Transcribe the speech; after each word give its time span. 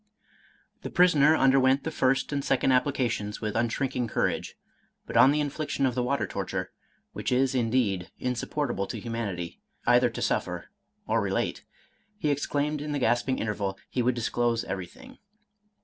The 0.81 0.89
prisoner 0.89 1.35
underwent 1.37 1.83
the 1.83 1.91
first 1.91 2.31
and 2.33 2.43
second 2.43 2.71
applications 2.71 3.39
with 3.39 3.55
unshrinking 3.55 4.07
courage, 4.07 4.55
but 5.05 5.15
on 5.15 5.29
the 5.29 5.39
infliction 5.39 5.85
of 5.85 5.93
the 5.93 6.01
water 6.01 6.25
torture, 6.25 6.71
which 7.13 7.31
is 7.31 7.53
indeed 7.53 8.09
insupportable 8.17 8.87
to 8.87 8.99
humanity, 8.99 9.61
either 9.85 10.09
to 10.09 10.21
suffer 10.23 10.71
or 11.05 11.21
relate, 11.21 11.65
he 12.17 12.31
exclaimed 12.31 12.81
in 12.81 12.93
the 12.93 12.97
gasping 12.97 13.37
interval, 13.37 13.77
he 13.91 14.01
would 14.01 14.15
disclose 14.15 14.63
everything. 14.63 15.19